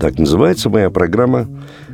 Так 0.00 0.18
называется 0.18 0.70
моя 0.70 0.88
программа, 0.88 1.46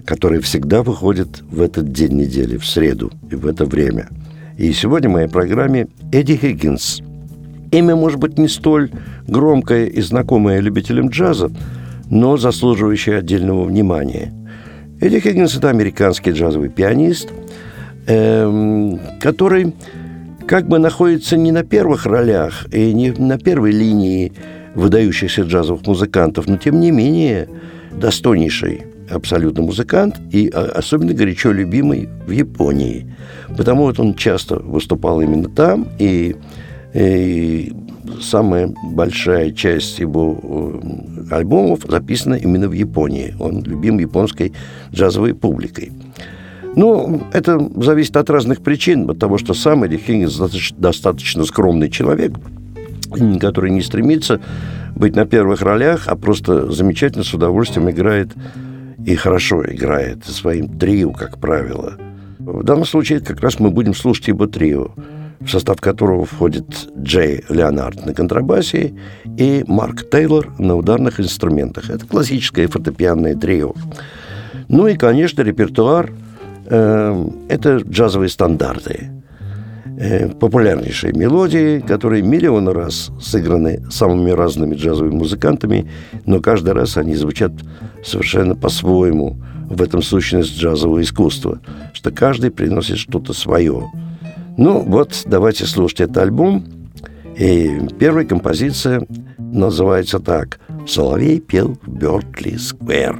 которая 0.04 0.40
всегда 0.40 0.84
выходит 0.84 1.42
в 1.50 1.60
этот 1.60 1.90
день 1.90 2.12
недели, 2.12 2.56
в 2.56 2.64
среду 2.64 3.10
и 3.32 3.34
в 3.34 3.48
это 3.48 3.64
время. 3.64 4.08
И 4.56 4.72
сегодня 4.72 5.10
в 5.10 5.14
моей 5.14 5.28
программе 5.28 5.88
Эдди 6.12 6.36
Хиггинс. 6.36 7.02
Имя 7.72 7.96
может 7.96 8.20
быть 8.20 8.38
не 8.38 8.46
столь 8.46 8.92
громкое 9.26 9.86
и 9.86 10.00
знакомое 10.00 10.60
любителям 10.60 11.08
джаза, 11.08 11.50
но 12.08 12.36
заслуживающее 12.36 13.18
отдельного 13.18 13.64
внимания. 13.64 14.32
Эдди 15.00 15.18
Хиггинс– 15.18 15.56
это 15.58 15.70
американский 15.70 16.30
джазовый 16.30 16.68
пианист, 16.68 17.30
эм, 18.06 19.00
который 19.20 19.74
как 20.46 20.68
бы 20.68 20.78
находится 20.78 21.36
не 21.36 21.50
на 21.50 21.64
первых 21.64 22.06
ролях 22.06 22.72
и 22.72 22.94
не 22.94 23.10
на 23.10 23.36
первой 23.36 23.72
линии 23.72 24.32
выдающихся 24.76 25.42
джазовых 25.42 25.84
музыкантов, 25.88 26.46
но 26.46 26.56
тем 26.56 26.78
не 26.78 26.92
менее 26.92 27.48
достойнейший 27.98 28.82
абсолютно 29.10 29.62
музыкант 29.62 30.16
и 30.32 30.50
а, 30.52 30.72
особенно 30.74 31.14
горячо 31.14 31.52
любимый 31.52 32.08
в 32.26 32.30
Японии. 32.30 33.06
Потому 33.56 33.84
вот 33.84 34.00
он 34.00 34.14
часто 34.14 34.56
выступал 34.56 35.20
именно 35.20 35.48
там, 35.48 35.88
и, 35.98 36.36
и 36.94 37.72
самая 38.20 38.74
большая 38.82 39.52
часть 39.52 39.98
его 39.98 40.80
э, 41.30 41.34
альбомов 41.34 41.80
записана 41.88 42.34
именно 42.34 42.68
в 42.68 42.72
Японии. 42.72 43.34
Он 43.38 43.62
любим 43.62 43.98
японской 43.98 44.52
джазовой 44.92 45.34
публикой. 45.34 45.92
Ну, 46.74 47.22
это 47.32 47.58
зависит 47.76 48.16
от 48.16 48.28
разных 48.28 48.60
причин, 48.60 49.08
от 49.08 49.18
того, 49.18 49.38
что 49.38 49.54
сам 49.54 49.84
Эдди 49.84 49.98
достаточно 50.78 51.44
скромный 51.44 51.90
человек, 51.90 52.32
который 53.40 53.70
не 53.70 53.82
стремится 53.82 54.40
быть 54.94 55.14
на 55.16 55.26
первых 55.26 55.62
ролях, 55.62 56.08
а 56.08 56.16
просто 56.16 56.70
замечательно 56.70 57.24
с 57.24 57.34
удовольствием 57.34 57.90
играет 57.90 58.30
и 59.04 59.14
хорошо 59.14 59.64
играет 59.64 60.24
своим 60.24 60.78
трио, 60.78 61.12
как 61.12 61.38
правило. 61.38 61.94
В 62.38 62.64
данном 62.64 62.86
случае 62.86 63.20
как 63.20 63.40
раз 63.40 63.58
мы 63.60 63.70
будем 63.70 63.94
слушать 63.94 64.28
его 64.28 64.46
трио, 64.46 64.90
в 65.40 65.48
состав 65.48 65.80
которого 65.80 66.24
входит 66.24 66.66
Джей 66.98 67.44
Леонард 67.48 68.06
на 68.06 68.14
контрабасе 68.14 68.94
и 69.36 69.64
Марк 69.66 70.08
Тейлор 70.10 70.52
на 70.58 70.76
ударных 70.76 71.20
инструментах. 71.20 71.90
Это 71.90 72.06
классическое 72.06 72.68
фортепианное 72.68 73.34
трио. 73.34 73.74
Ну 74.68 74.86
и, 74.86 74.96
конечно, 74.96 75.42
репертуар– 75.42 76.12
Эм, 76.68 77.32
это 77.48 77.76
джазовые 77.76 78.28
стандарты. 78.28 79.10
Э, 79.98 80.28
популярнейшие 80.28 81.14
мелодии, 81.14 81.80
которые 81.80 82.22
миллион 82.22 82.68
раз 82.68 83.10
сыграны 83.18 83.82
самыми 83.90 84.30
разными 84.30 84.74
джазовыми 84.74 85.14
музыкантами, 85.14 85.90
но 86.26 86.40
каждый 86.40 86.74
раз 86.74 86.98
они 86.98 87.14
звучат 87.14 87.52
совершенно 88.04 88.54
по-своему. 88.54 89.38
В 89.70 89.80
этом 89.80 90.02
сущность 90.02 90.58
джазового 90.58 91.00
искусства, 91.00 91.60
что 91.94 92.10
каждый 92.10 92.50
приносит 92.50 92.98
что-то 92.98 93.32
свое. 93.32 93.90
Ну 94.58 94.82
вот, 94.82 95.22
давайте 95.24 95.64
слушать 95.64 96.02
этот 96.02 96.18
альбом. 96.18 96.64
И 97.38 97.80
первая 97.98 98.26
композиция 98.26 99.06
называется 99.38 100.20
так 100.20 100.60
«Соловей 100.86 101.40
пел 101.40 101.78
в 101.82 101.88
Бертли 101.88 102.56
Сквер». 102.56 103.18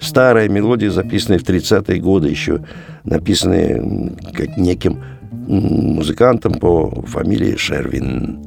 Старая 0.00 0.48
мелодия, 0.48 0.90
записанная 0.90 1.38
в 1.38 1.44
30-е 1.44 1.98
годы 1.98 2.28
еще, 2.28 2.62
написанная 3.04 4.14
как 4.34 4.56
неким 4.56 5.00
музыкантом 5.30 6.54
по 6.54 7.02
фамилии 7.06 7.56
Шервин. 7.56 8.40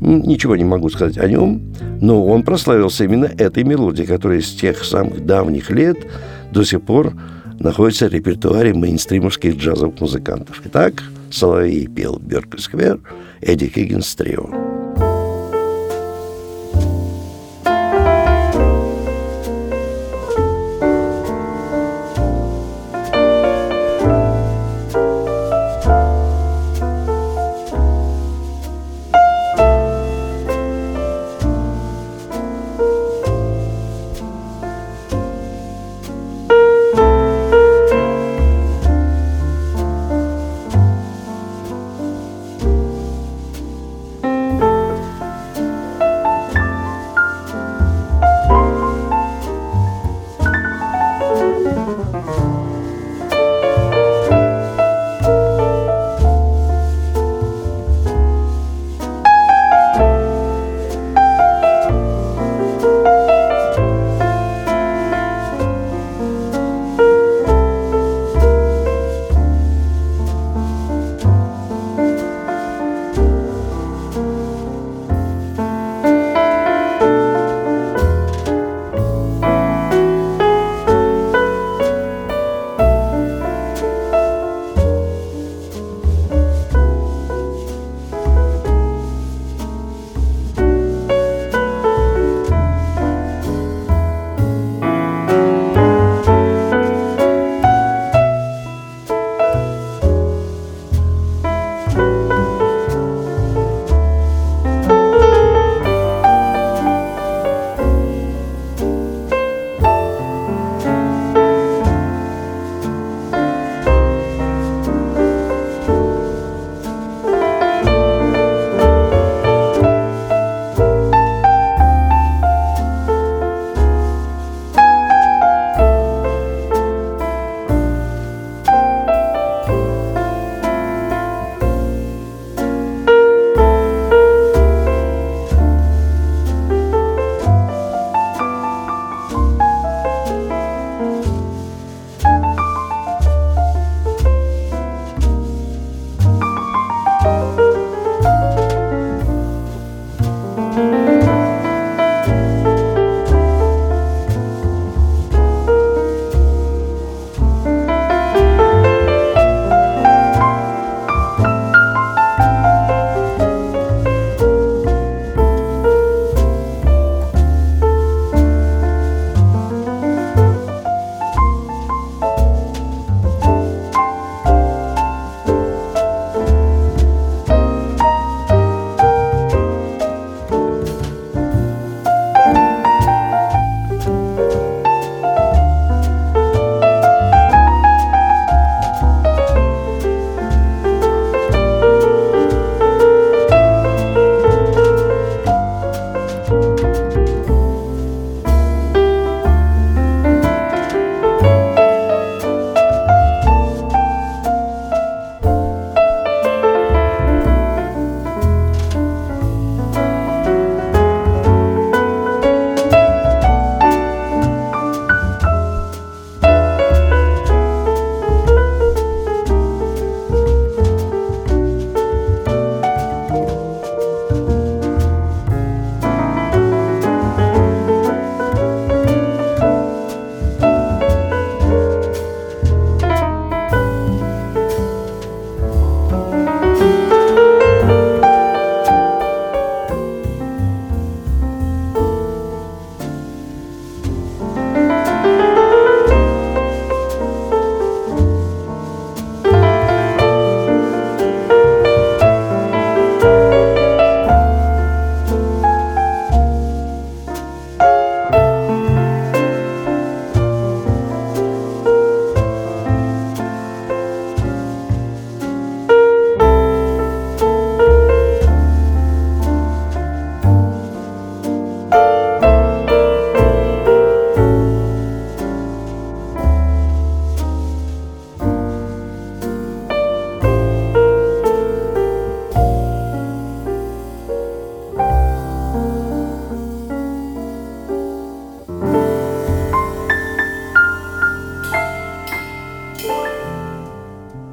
Ничего 0.00 0.56
не 0.56 0.64
могу 0.64 0.88
сказать 0.88 1.18
о 1.18 1.28
нем, 1.28 1.72
но 2.00 2.26
он 2.26 2.42
прославился 2.42 3.04
именно 3.04 3.26
этой 3.26 3.62
мелодией, 3.62 4.08
которая 4.08 4.40
с 4.40 4.52
тех 4.52 4.82
самых 4.84 5.24
давних 5.24 5.70
лет 5.70 5.96
до 6.50 6.64
сих 6.64 6.82
пор 6.82 7.12
находится 7.60 8.08
в 8.08 8.12
репертуаре 8.12 8.74
мейнстримовских 8.74 9.56
джазовых 9.56 10.00
музыкантов. 10.00 10.60
Итак, 10.64 11.02
Соловей 11.30 11.86
пел 11.86 12.18
Беркли 12.18 12.58
Сквер, 12.58 13.00
Эдди 13.40 13.68
Хиггинс 13.68 14.14
Трио. 14.16 14.61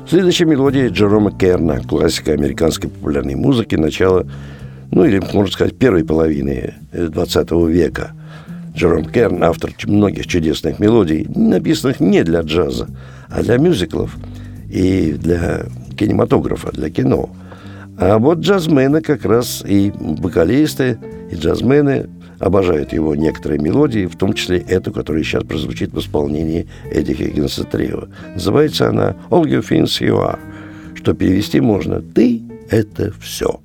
Следующая 0.09 0.45
мелодия 0.45 0.89
Джерома 0.89 1.31
Керна, 1.31 1.83
классика 1.83 2.31
американской 2.31 2.89
популярной 2.89 3.35
музыки 3.35 3.75
начала, 3.75 4.25
ну 4.89 5.05
или, 5.05 5.21
можно 5.33 5.51
сказать, 5.51 5.77
первой 5.77 6.03
половины 6.03 6.73
20 6.91 7.51
века. 7.67 8.13
Джером 8.73 9.05
Керн– 9.05 9.43
автор 9.43 9.71
многих 9.85 10.25
чудесных 10.25 10.79
мелодий, 10.79 11.27
написанных 11.35 11.99
не 11.99 12.23
для 12.23 12.41
джаза, 12.41 12.87
а 13.29 13.43
для 13.43 13.57
мюзиклов 13.59 14.17
и 14.67 15.11
для 15.11 15.67
кинематографа, 15.95 16.71
для 16.71 16.89
кино. 16.89 17.29
А 17.99 18.17
вот 18.17 18.39
джазмены 18.39 19.01
как 19.01 19.25
раз 19.25 19.63
и 19.63 19.93
вокалисты, 19.95 20.97
и 21.29 21.35
джазмены 21.35 22.09
обожают 22.39 22.93
его 22.93 23.15
некоторые 23.15 23.59
мелодии, 23.59 24.05
в 24.05 24.15
том 24.15 24.33
числе 24.33 24.59
эту, 24.59 24.91
которая 24.91 25.23
сейчас 25.23 25.43
прозвучит 25.43 25.93
в 25.93 25.99
исполнении 25.99 26.67
Эдди 26.91 27.13
Хиггинса 27.13 27.63
Трио. 27.63 28.07
Называется 28.33 28.89
она 28.89 29.15
«All 29.29 29.45
you 29.45 29.61
things 29.61 30.01
you 30.01 30.17
are», 30.17 30.39
что 30.95 31.13
перевести 31.13 31.59
можно 31.59 32.01
«Ты– 32.01 32.41
это 32.69 33.13
все». 33.19 33.59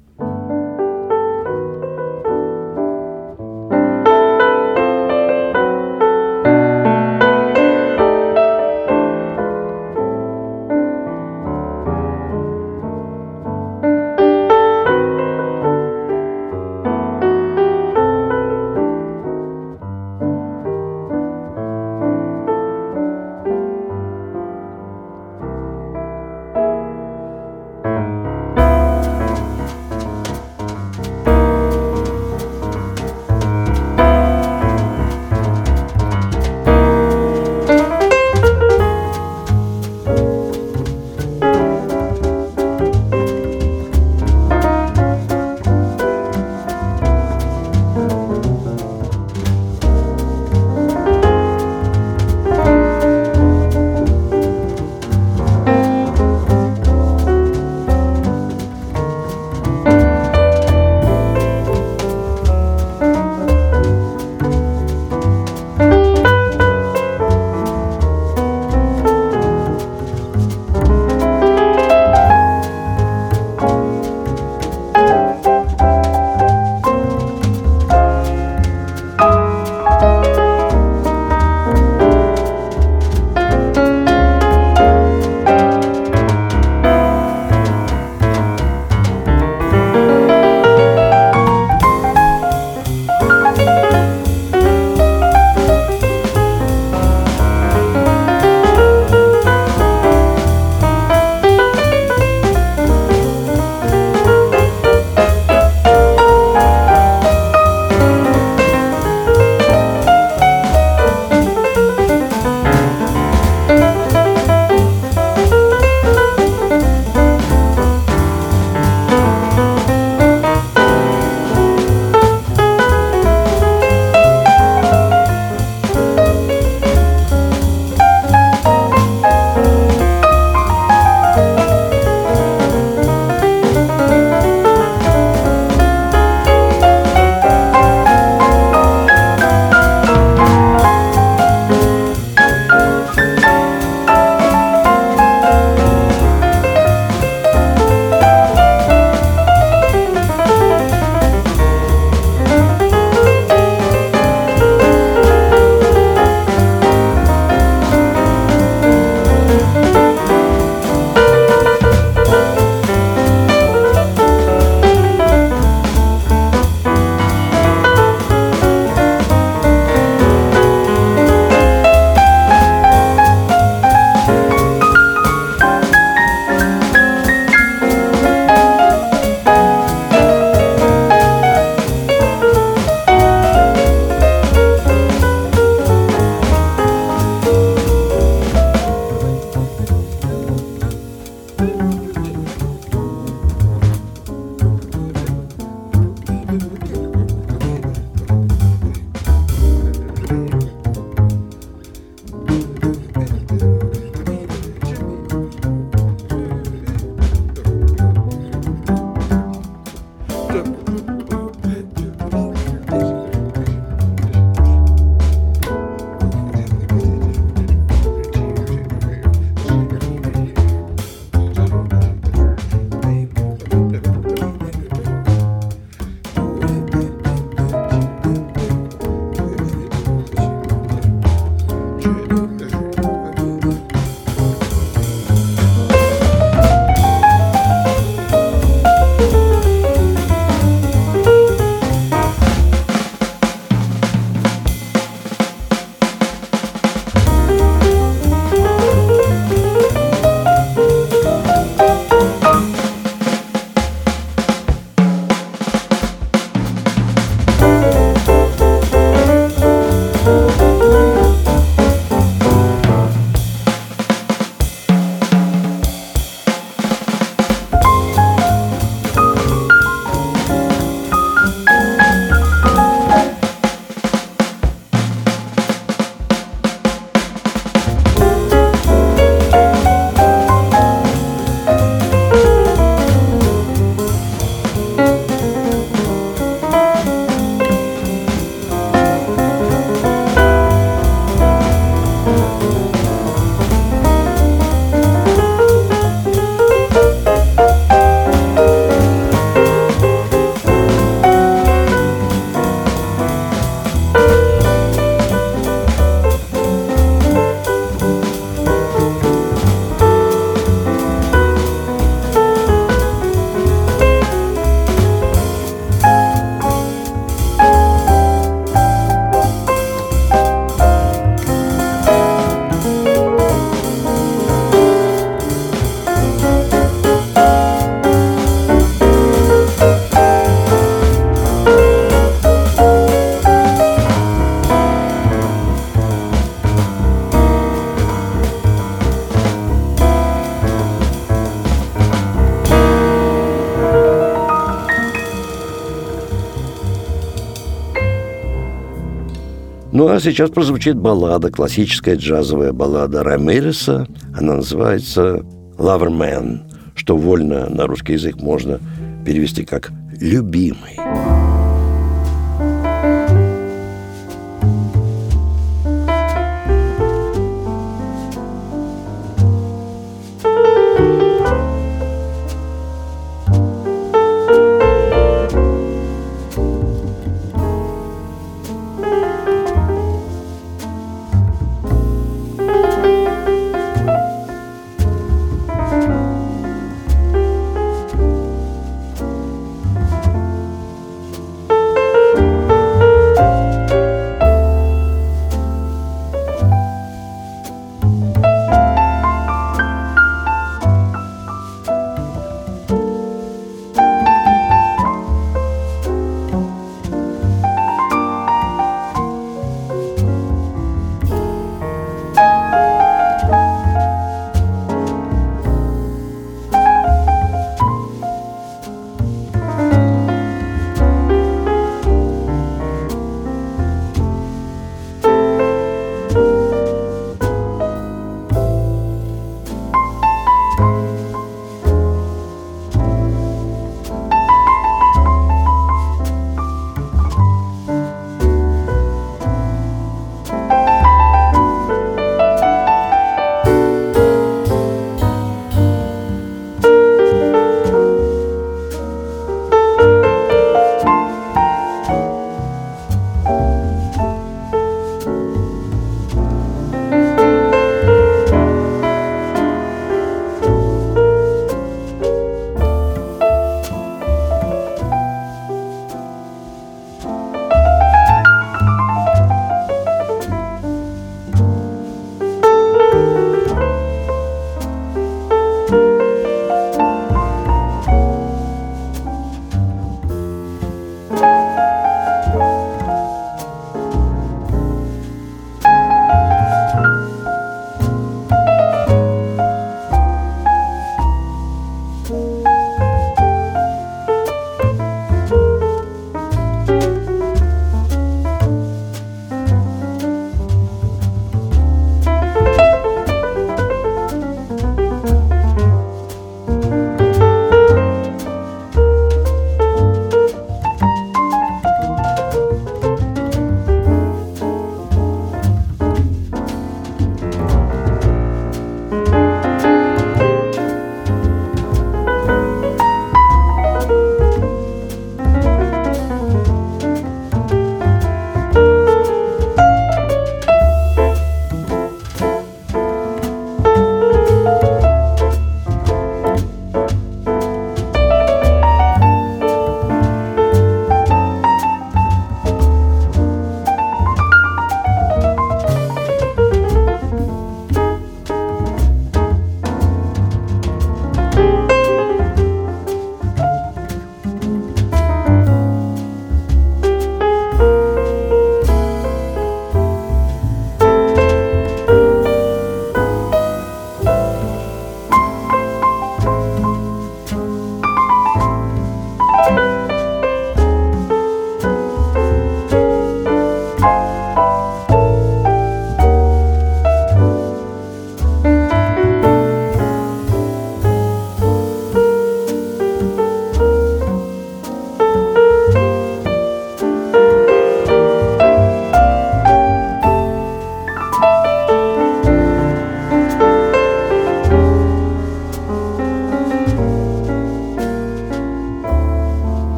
А 350.14 350.20
сейчас 350.20 350.50
прозвучит 350.50 350.96
баллада, 350.96 351.50
классическая 351.50 352.14
джазовая 352.14 352.72
баллада 352.72 353.24
Рамиреса. 353.24 354.06
Она 354.32 354.54
называется 354.54 355.44
«Loverman», 355.76 356.60
что 356.94 357.16
вольно 357.16 357.68
на 357.68 357.88
русский 357.88 358.12
язык 358.12 358.36
можно 358.36 358.78
перевести 359.26 359.64
как 359.64 359.90
«любимый». 360.20 360.93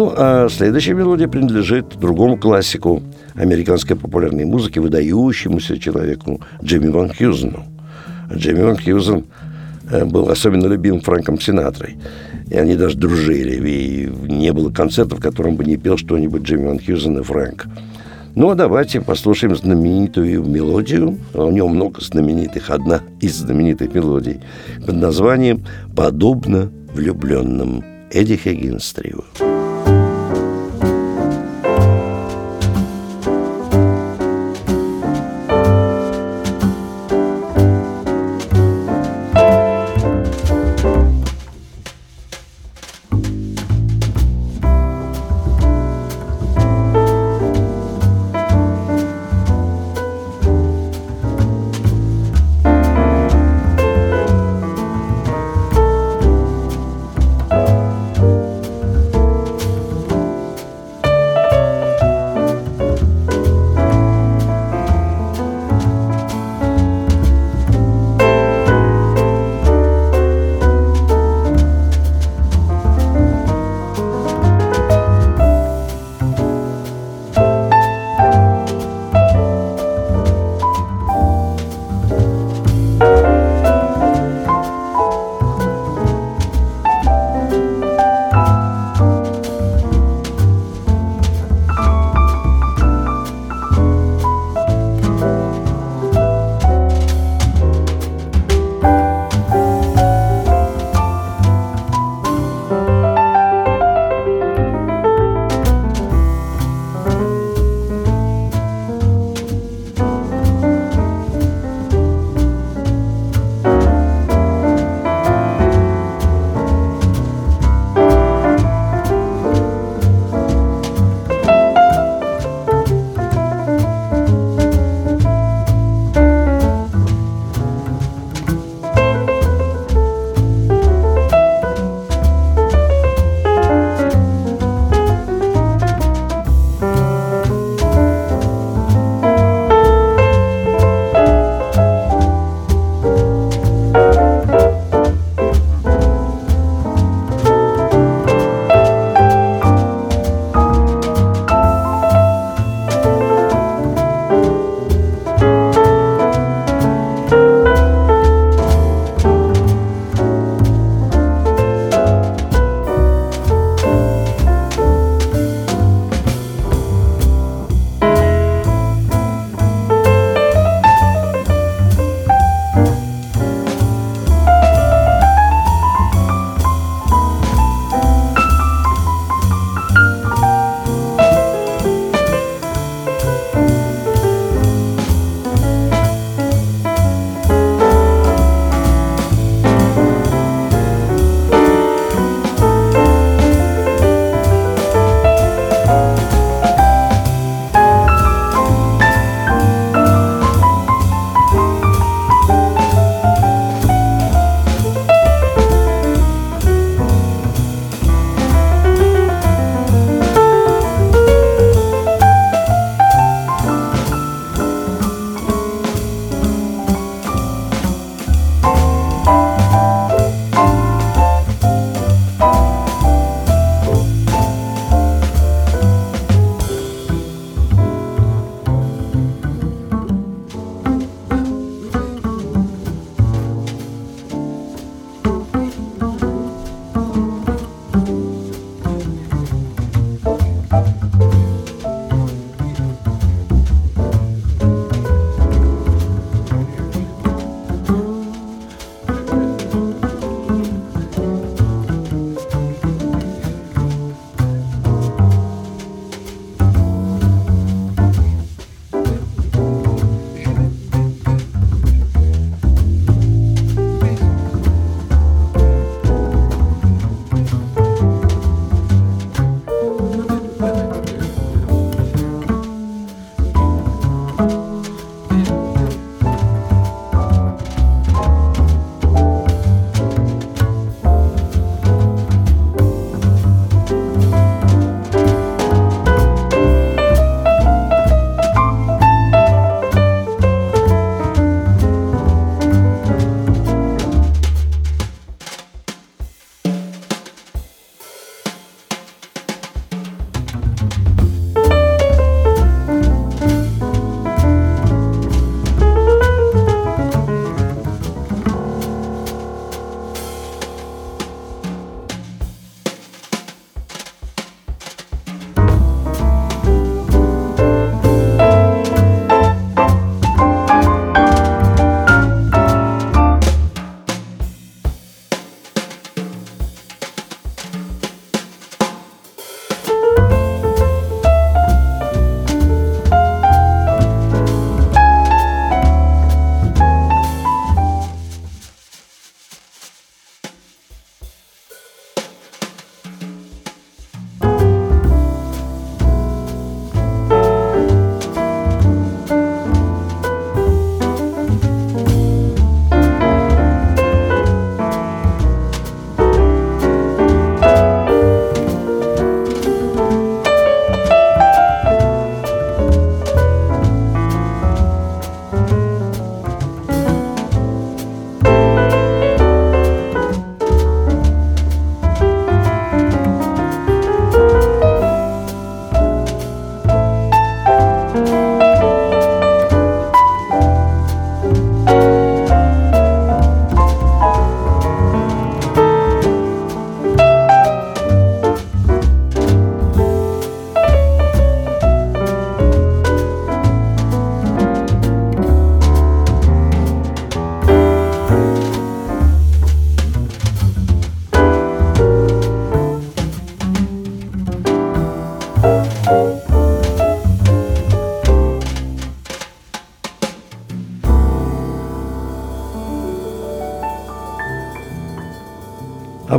Ну, 0.00 0.14
а 0.16 0.48
следующая 0.48 0.94
мелодия 0.94 1.28
принадлежит 1.28 1.98
другому 1.98 2.38
классику 2.38 3.02
американской 3.34 3.96
популярной 3.96 4.46
музыки, 4.46 4.78
выдающемуся 4.78 5.78
человеку 5.78 6.40
Джимми 6.64 6.88
Ван 6.88 7.10
Хьюзену. 7.12 7.64
Джимми 8.32 8.62
Ван 8.62 8.78
Хьюзен 8.78 9.26
э, 9.90 10.06
был 10.06 10.30
особенно 10.30 10.68
любим 10.68 11.02
Фрэнком 11.02 11.38
Синатрой. 11.38 11.98
И 12.48 12.56
они 12.56 12.76
даже 12.76 12.96
дружили. 12.96 13.60
И 13.68 14.10
не 14.32 14.54
было 14.54 14.70
концерта, 14.70 15.16
в 15.16 15.20
котором 15.20 15.56
бы 15.56 15.66
не 15.66 15.76
пел 15.76 15.98
что-нибудь 15.98 16.44
Джимми 16.44 16.68
Ван 16.68 16.78
Хьюзен 16.78 17.18
и 17.18 17.22
Фрэнк. 17.22 17.66
Ну, 18.34 18.48
а 18.48 18.54
давайте 18.54 19.02
послушаем 19.02 19.54
знаменитую 19.54 20.42
мелодию. 20.44 21.18
У 21.34 21.50
него 21.50 21.68
много 21.68 22.00
знаменитых. 22.00 22.70
Одна 22.70 23.02
из 23.20 23.36
знаменитых 23.36 23.94
мелодий 23.94 24.40
под 24.86 24.94
названием 24.94 25.62
«Подобно 25.94 26.72
влюбленным» 26.94 27.84
Эдди 28.10 28.38
Хиггинс 28.38 28.94
Трио. 28.94 29.59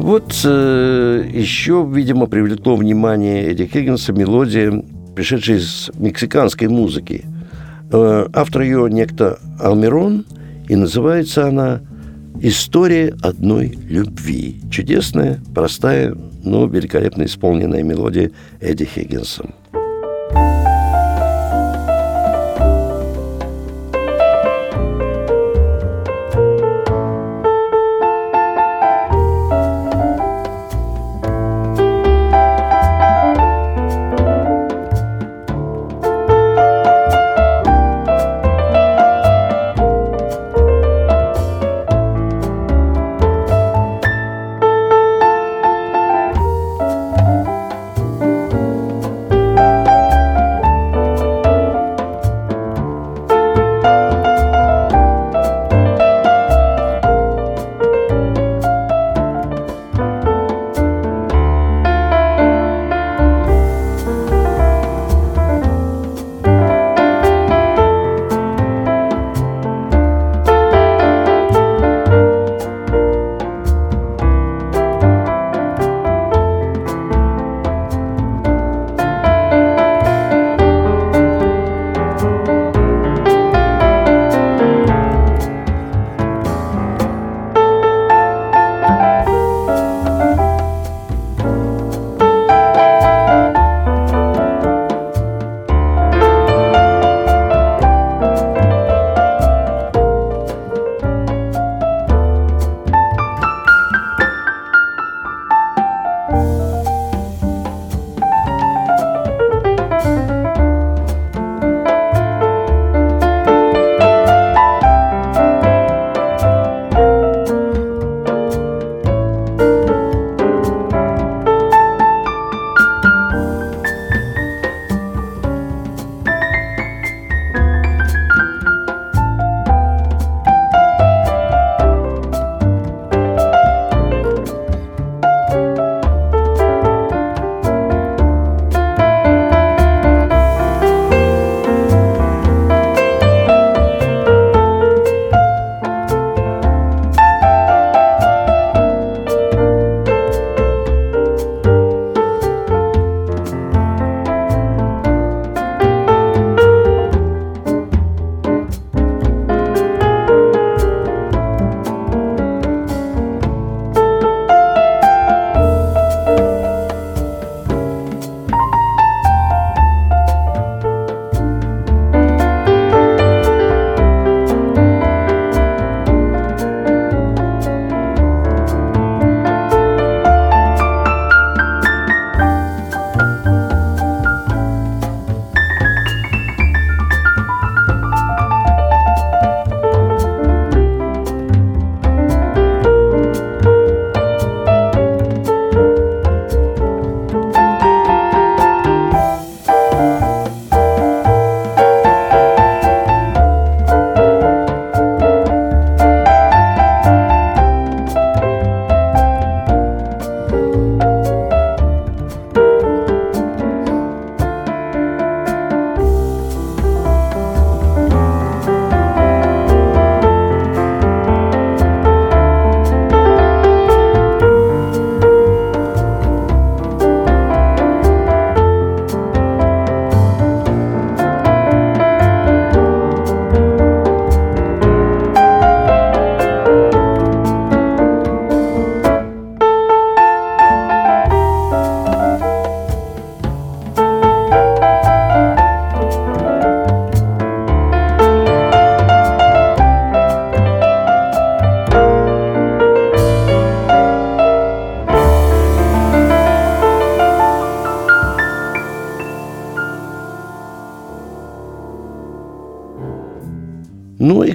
Вот 0.01 0.41
э, 0.43 1.29
еще, 1.31 1.87
видимо, 1.89 2.25
привлекло 2.25 2.75
внимание 2.75 3.51
Эдди 3.51 3.67
Хиггинса 3.67 4.11
мелодия, 4.13 4.83
пришедшая 5.15 5.57
из 5.57 5.91
мексиканской 5.95 6.67
музыки. 6.67 7.25
Э, 7.91 8.27
автор 8.33 8.63
ее 8.63 8.89
некто 8.89 9.39
Алмирон, 9.59 10.25
и 10.67 10.75
называется 10.75 11.47
она 11.47 11.81
«История 12.39 13.15
одной 13.21 13.77
любви». 13.89 14.61
Чудесная, 14.71 15.39
простая, 15.53 16.15
но 16.43 16.65
великолепно 16.65 17.23
исполненная 17.23 17.83
мелодия 17.83 18.31
Эдди 18.59 18.85
Хиггинсом. 18.85 19.53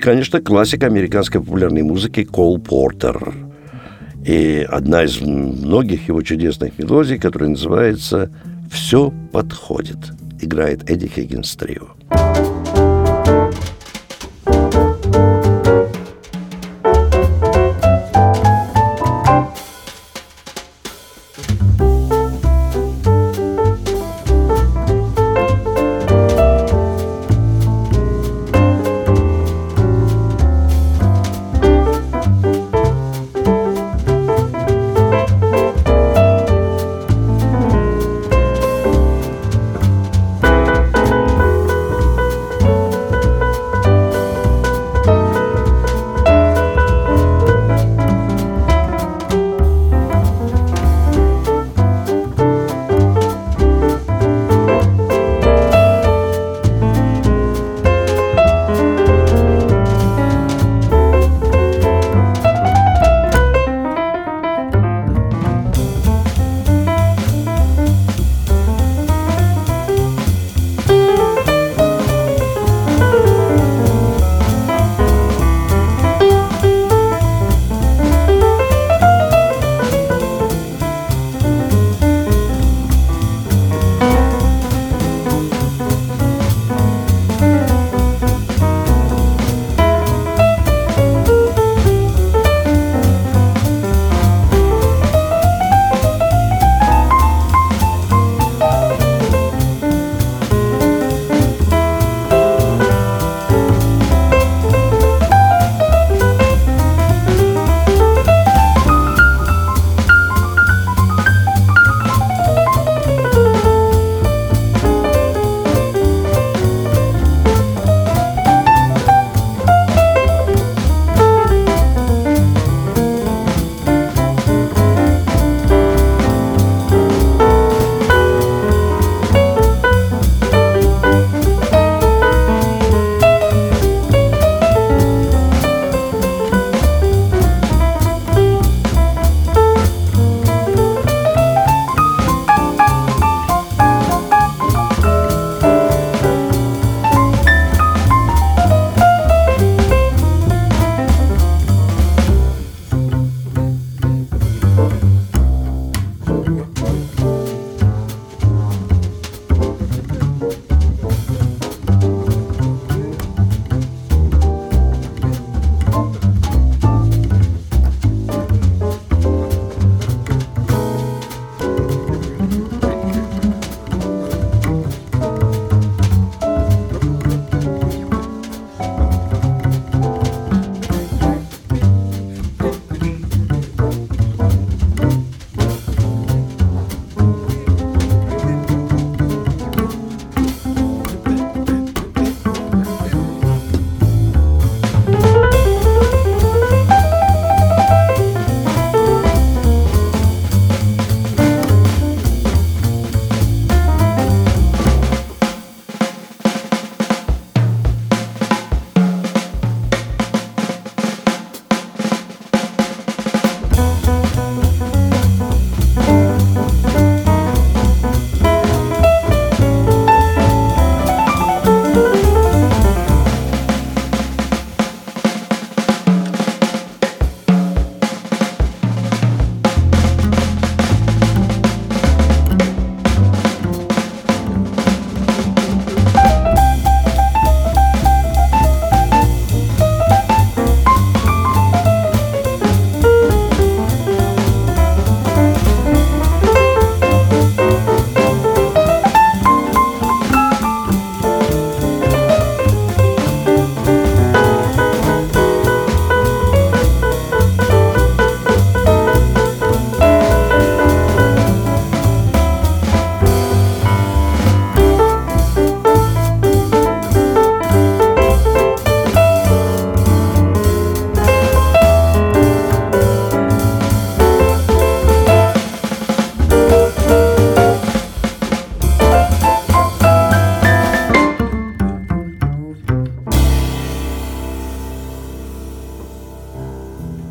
Конечно, 0.07 0.41
классика 0.41 0.87
американской 0.87 1.41
популярной 1.41 1.83
музыки 1.83 2.23
Кол 2.23 2.61
Портер. 2.61 3.35
И 4.25 4.65
одна 4.71 5.03
из 5.03 5.21
многих 5.21 6.07
его 6.07 6.23
чудесных 6.23 6.79
мелодий, 6.79 7.19
которая 7.19 7.51
называется 7.51 8.31
«Все 8.71 9.13
подходит», 9.33 9.99
играет 10.41 10.89
Эдди 10.89 11.09
Хиггинс 11.09 11.57
Трио. 11.57 11.89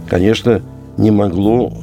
Конечно, 0.07 0.61
не 0.97 1.11
могло 1.11 1.73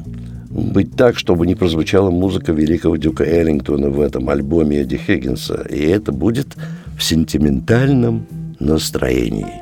быть 0.50 0.94
так, 0.96 1.16
чтобы 1.16 1.46
не 1.46 1.54
прозвучала 1.54 2.10
музыка 2.10 2.52
великого 2.52 2.96
Дюка 2.96 3.24
Эллингтона 3.24 3.88
в 3.88 4.00
этом 4.00 4.28
альбоме 4.28 4.80
Эдди 4.80 4.98
Хиггинса. 4.98 5.66
И 5.70 5.80
это 5.82 6.12
будет 6.12 6.56
в 6.96 7.02
сентиментальном 7.02 8.26
настроении. 8.60 9.61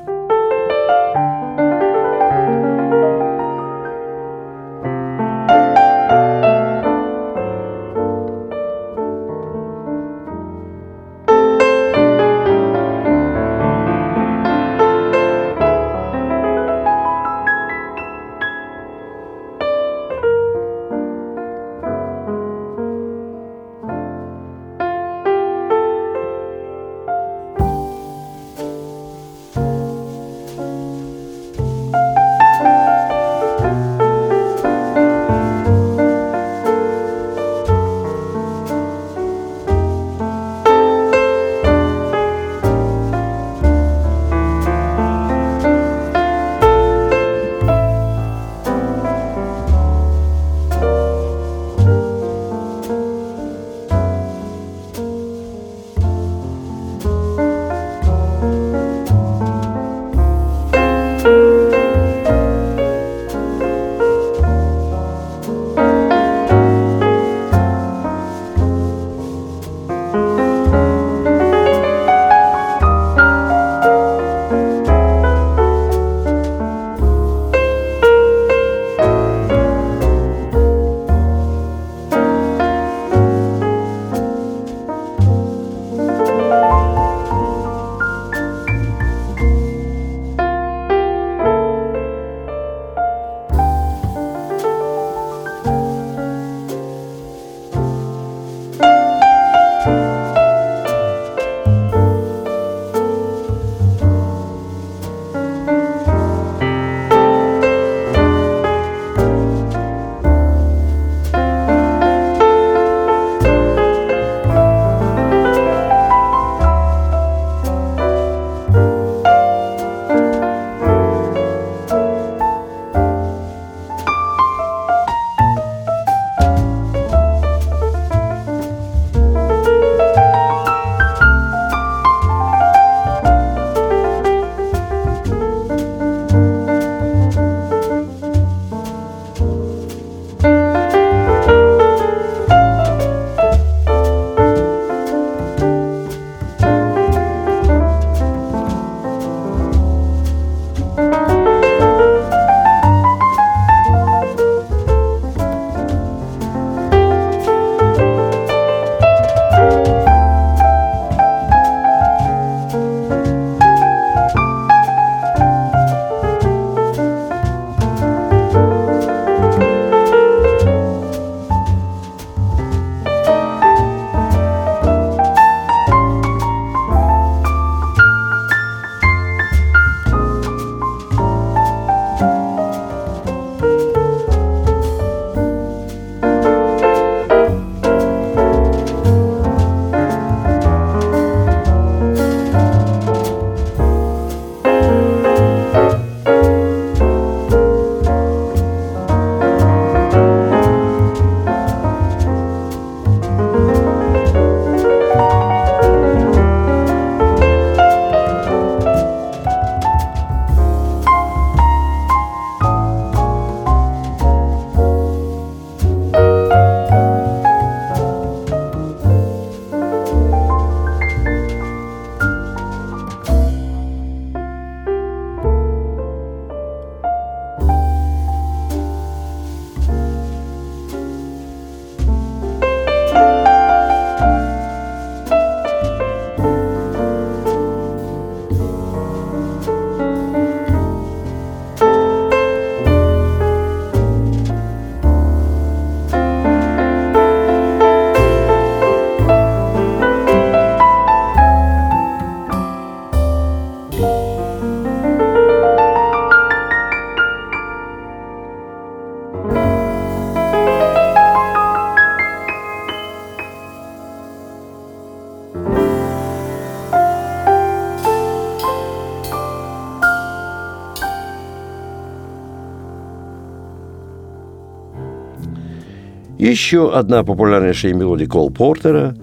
Еще 276.51 276.93
одна 276.93 277.23
популярнейшая 277.23 277.93
мелодия 277.93 278.27
Кол 278.27 278.51
Портера, 278.51 279.15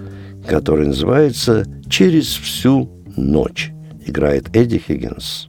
которая 0.47 0.87
называется 0.87 1.67
«Через 1.87 2.25
всю 2.25 2.89
ночь». 3.19 3.71
Играет 4.07 4.57
Эдди 4.57 4.79
Хиггинс. 4.79 5.48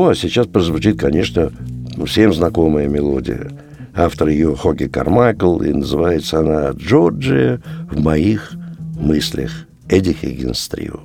Ну, 0.00 0.08
а 0.08 0.14
сейчас 0.14 0.46
прозвучит, 0.46 0.98
конечно, 0.98 1.52
всем 2.06 2.32
знакомая 2.32 2.88
мелодия. 2.88 3.50
Автор 3.94 4.28
ее 4.28 4.56
Хоги 4.56 4.84
Кармайкл, 4.84 5.58
и 5.60 5.74
называется 5.74 6.38
она 6.38 6.70
«Джорджия 6.70 7.60
в 7.90 8.00
моих 8.00 8.52
мыслях». 8.98 9.66
Эдди 9.90 10.14
Хиггинс 10.14 10.68
Трио. 10.68 11.00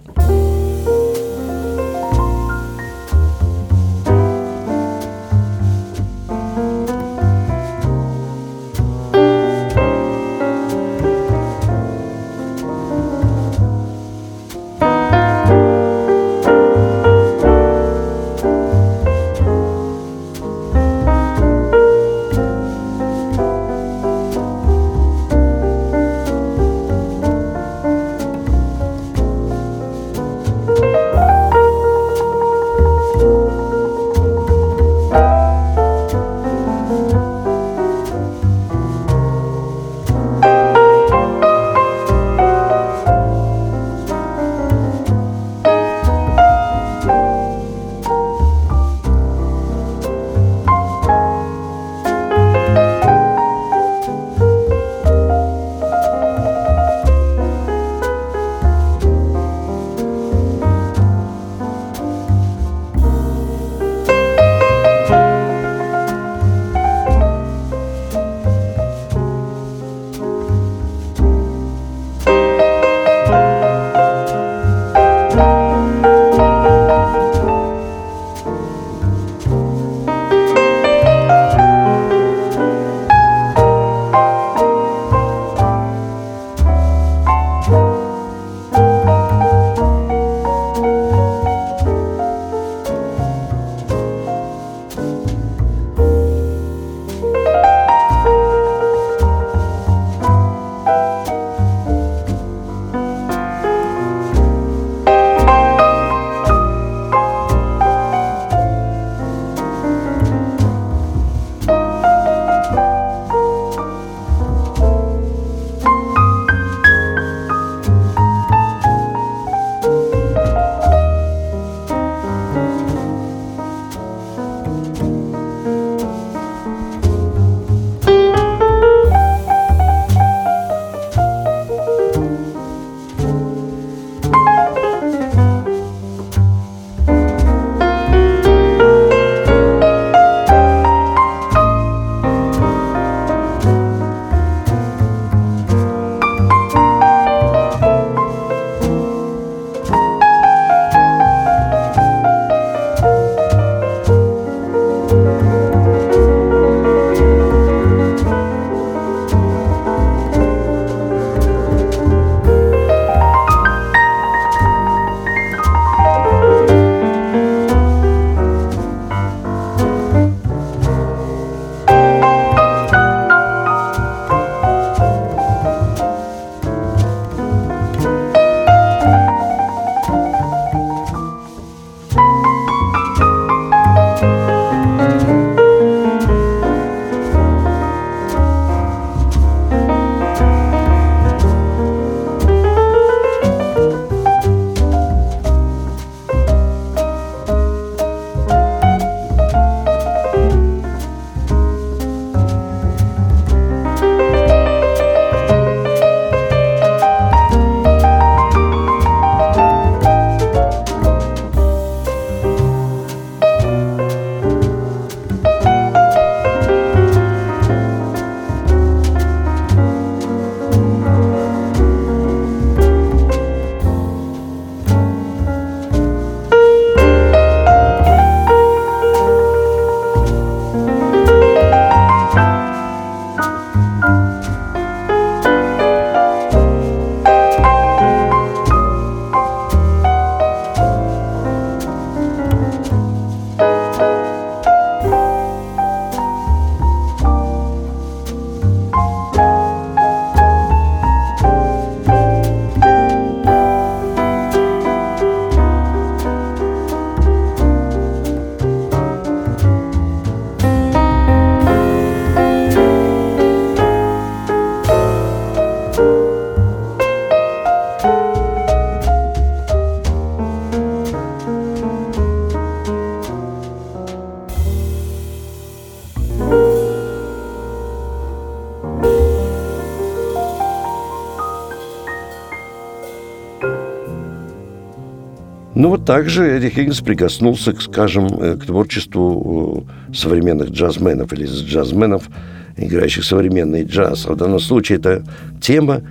Также 286.06 286.47
Эдди 286.47 286.70
Хиггинс 286.70 287.01
прикоснулся, 287.01 287.74
к, 287.74 287.82
скажем, 287.82 288.28
э, 288.28 288.56
к 288.58 288.66
творчеству 288.66 289.88
э, 290.10 290.14
современных 290.14 290.70
джазменов 290.70 291.34
или 291.34 291.45
джазменов, 291.45 292.30
играющих 292.78 293.24
современный 293.24 293.84
джаз. 293.84 294.26
В 294.26 294.36
данном 294.36 294.60
случае 294.60 294.99
это 294.99 295.24
тема 295.62 296.01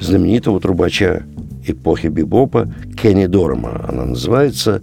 знаменитого 0.00 0.60
трубача 0.60 1.24
эпохи 1.66 2.08
бибопа 2.08 2.72
Кенни 3.00 3.26
Дорма. 3.26 3.84
Она 3.88 4.04
называется 4.06 4.82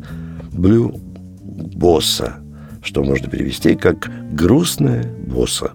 «Блю 0.54 0.94
Босса», 1.42 2.36
что 2.82 3.04
можно 3.04 3.28
перевести 3.28 3.76
как 3.76 4.10
«грустная 4.32 5.04
босса». 5.28 5.72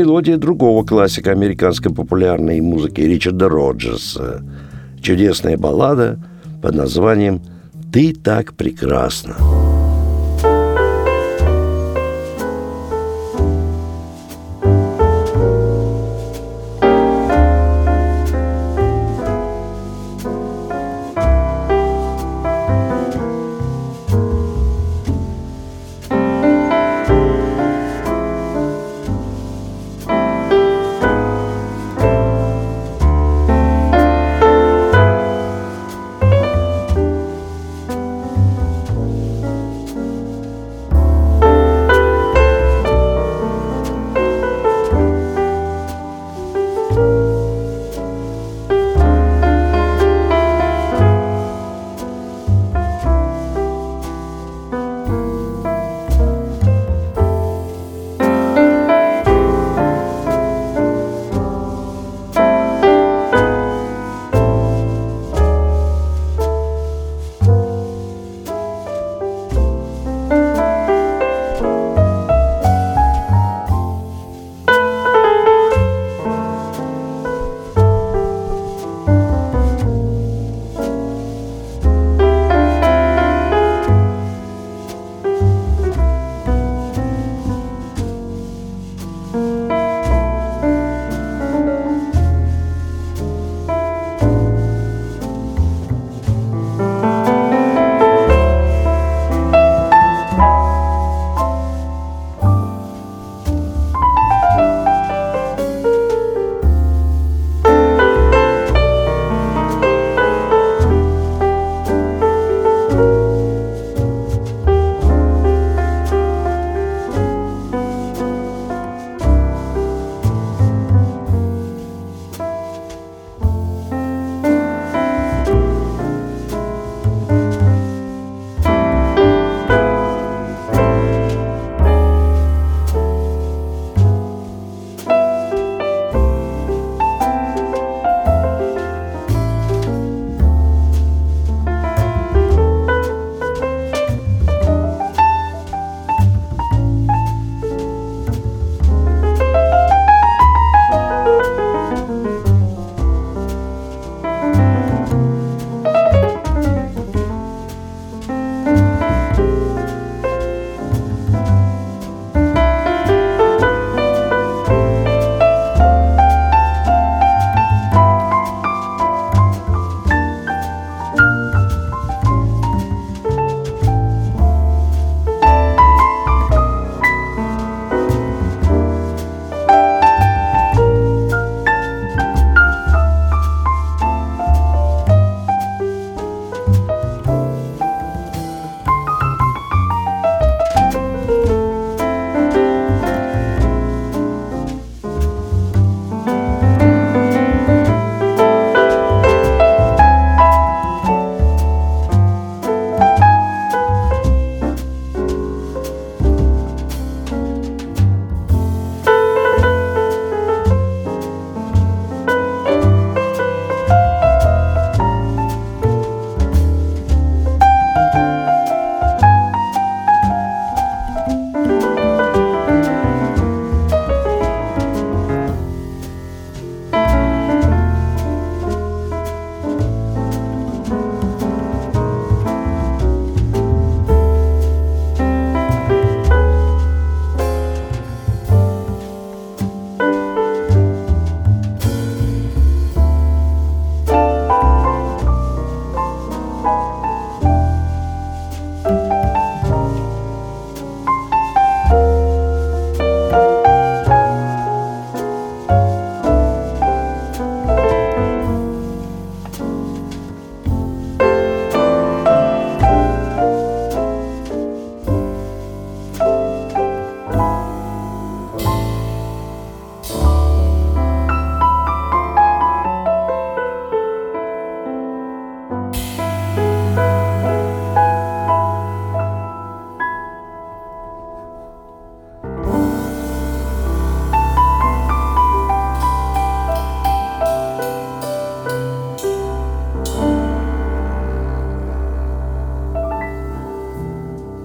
Мелодия 0.00 0.38
другого 0.38 0.82
классика 0.82 1.30
американской 1.30 1.92
популярной 1.92 2.60
музыки 2.62 3.02
Ричарда 3.02 3.50
Роджерса. 3.50 4.42
Чудесная 5.02 5.58
баллада 5.58 6.18
под 6.62 6.74
названием 6.74 7.42
«Ты 7.92 8.14
так 8.14 8.54
прекрасна». 8.54 9.59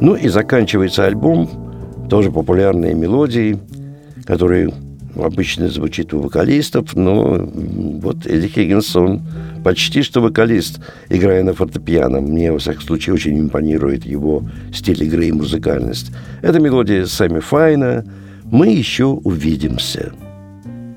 Ну 0.06 0.14
и 0.14 0.28
заканчивается 0.28 1.04
альбом, 1.04 1.50
тоже 2.12 2.32
популярные 2.32 2.94
мелодии, 2.94 3.58
которые 4.24 4.72
обычно 5.16 5.68
звучит 5.68 6.14
у 6.14 6.20
вокалистов, 6.20 6.96
но 6.96 7.50
вот 8.04 8.28
Эдди 8.28 8.48
Хиггинс, 8.48 8.96
он 8.96 9.24
почти 9.64 10.04
что 10.04 10.22
вокалист, 10.22 10.80
играя 11.10 11.42
на 11.42 11.56
фортепиано. 11.56 12.22
Мне, 12.22 12.52
во 12.52 12.60
всяком 12.60 12.84
случае, 12.84 13.16
очень 13.16 13.40
импонирует 13.40 14.06
его 14.06 14.44
стиль 14.72 15.04
игры 15.06 15.26
и 15.26 15.32
музыкальность. 15.32 16.12
Это 16.44 16.60
мелодия 16.60 17.08
Сами 17.08 17.40
Файна 17.40 18.06
«Мы 18.44 18.68
еще 18.68 19.06
увидимся». 19.06 20.14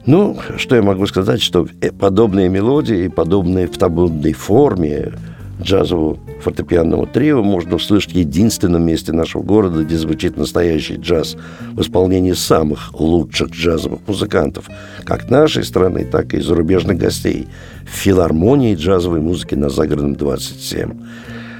Ну, 0.05 0.37
что 0.59 0.77
я 0.77 0.83
могу 0.83 1.07
сказать, 1.07 1.41
что 1.41 1.67
э, 1.81 1.93
подобные 1.93 2.51
мелодии, 2.51 3.09
подобные 3.09 3.69
в 3.69 3.79
таблоидной 3.79 4.35
форме 4.35 5.13
джазового 5.61 6.19
фортепианного 6.41 7.07
трио 7.07 7.43
можно 7.43 7.77
услышать 7.77 8.13
в 8.13 8.17
единственном 8.17 8.85
месте 8.85 9.13
нашего 9.13 9.43
города, 9.43 9.83
где 9.83 9.97
звучит 9.97 10.37
настоящий 10.37 10.97
джаз 10.97 11.37
в 11.73 11.81
исполнении 11.81 12.33
самых 12.33 12.99
лучших 12.99 13.51
джазовых 13.51 14.01
музыкантов, 14.07 14.69
как 15.05 15.31
нашей 15.31 15.65
страны, 15.65 16.05
так 16.05 16.35
и 16.35 16.41
зарубежных 16.41 16.99
гостей, 16.99 17.49
в 17.85 17.91
филармонии 17.91 18.75
джазовой 18.75 19.21
музыки 19.21 19.55
на 19.55 19.69
Загородном 19.69 20.15
27. 20.15 20.93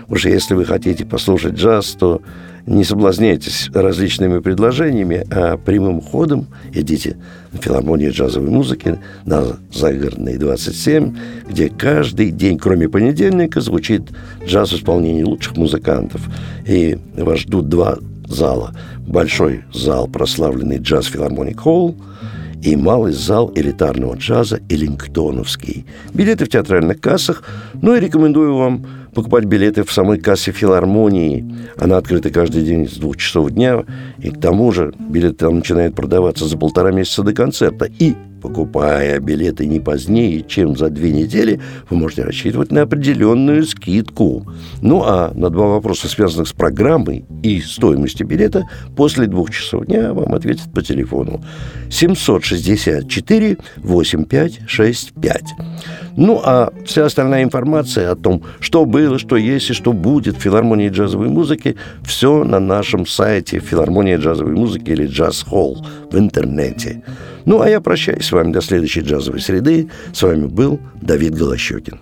Уж 0.09 0.25
если 0.25 0.55
вы 0.55 0.65
хотите 0.65 1.05
послушать 1.05 1.55
джаз, 1.55 1.97
то 1.99 2.23
не 2.69 2.85
соблазняйтесь 2.85 3.71
различными 3.73 4.41
предложениями, 4.41 5.27
а 5.31 5.57
прямым 5.57 6.01
ходом 6.01 6.47
идите 6.73 7.17
в 7.53 7.59
филармонию 7.59 8.13
джазовой 8.13 8.51
музыки 8.51 8.99
на 9.25 9.57
Загородной 9.73 10.37
27, 10.37 11.17
где 11.49 11.71
каждый 11.71 12.31
день, 12.31 12.59
кроме 12.59 12.89
понедельника, 12.89 13.61
звучит 13.61 14.03
джаз 14.45 14.73
в 14.73 14.77
исполнении 14.77 15.23
лучших 15.23 15.57
музыкантов. 15.57 16.21
И 16.67 16.99
вас 17.17 17.41
ждут 17.41 17.69
два 17.69 17.99
зала. 18.27 18.75
Большой 18.99 19.65
зал, 19.73 20.07
прославленный 20.07 20.79
джаз 20.79 21.07
филармоник 21.07 21.61
Холл, 21.61 21.97
и 22.63 22.77
малый 22.77 23.13
зал 23.13 23.53
элитарного 23.55 24.15
джаза 24.17 24.61
Эллингтоновский. 24.69 25.87
Билеты 26.13 26.45
в 26.45 26.49
театральных 26.49 27.01
кассах, 27.01 27.43
ну 27.81 27.95
и 27.95 28.01
рекомендую 28.01 28.57
вам 28.57 28.87
покупать 29.15 29.45
билеты 29.45 29.85
в 29.85 29.93
самой 29.93 30.19
кассе 30.19 30.53
филармонии. 30.53 31.45
Она 31.77 31.97
открыта 31.97 32.31
каждый 32.31 32.63
день 32.63 32.89
с 32.89 32.95
двух 32.95 33.17
часов 33.17 33.51
дня, 33.51 33.85
и 34.19 34.31
к 34.31 34.41
тому 34.41 34.73
же 34.73 34.93
билеты 34.99 35.35
там 35.35 35.57
начинают 35.57 35.95
продаваться 35.95 36.47
за 36.47 36.57
полтора 36.57 36.91
месяца 36.91 37.23
до 37.23 37.33
концерта. 37.33 37.89
И 37.99 38.15
Покупая 38.41 39.19
билеты 39.21 39.67
не 39.67 39.81
позднее, 39.81 40.43
чем 40.43 40.77
за 40.77 40.91
две 40.91 41.13
недели, 41.13 41.61
вы 41.91 41.97
можете 41.97 42.23
рассчитывать 42.23 42.71
на 42.71 42.83
определенную 42.83 43.65
скидку. 43.65 44.47
Ну 44.81 45.03
а 45.05 45.33
на 45.35 45.51
два 45.51 45.67
вопроса, 45.67 46.09
связанных 46.09 46.49
с 46.49 46.53
программой 46.53 47.25
и 47.43 47.61
стоимостью 47.61 48.27
билета, 48.27 48.69
после 48.97 49.27
двух 49.27 49.51
часов 49.51 49.87
дня 49.87 50.13
вам 50.13 50.35
ответят 50.35 50.73
по 50.73 50.83
телефону 50.83 51.43
764 51.91 53.59
8565. 53.79 55.43
Ну, 56.19 56.41
а 56.45 56.73
вся 56.85 57.05
остальная 57.07 57.45
информация 57.45 58.11
о 58.11 58.17
том, 58.17 58.43
что 58.59 58.85
было, 58.85 59.21
что 59.21 59.37
есть 59.37 59.71
и 59.71 59.73
что 59.73 59.93
будет 59.93 60.37
в 60.37 60.41
филармонии 60.41 60.89
джазовой 60.89 61.29
музыки, 61.29 61.77
все 62.05 62.43
на 62.43 62.59
нашем 62.59 63.07
сайте 63.07 63.61
филармония 63.61 64.19
джазовой 64.19 64.55
музыки 64.55 64.91
или 64.91 65.07
джаз 65.07 65.45
холл 65.49 65.87
в 66.11 66.19
интернете. 66.19 67.05
Ну, 67.45 67.61
а 67.61 67.71
я 67.71 67.81
прощаюсь 67.81 68.25
с 68.25 68.33
вами 68.33 68.53
до 68.53 68.61
следующей 68.61 69.03
джазовой 69.03 69.41
среды. 69.41 69.91
С 70.13 70.23
вами 70.23 70.47
был 70.49 70.81
Давид 71.01 71.37
Голощекин. 71.37 72.01